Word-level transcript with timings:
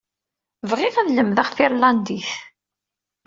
Bɣiɣ 0.69 0.95
ad 0.97 1.09
lemdeɣ 1.11 1.47
tirlandit. 1.55 2.31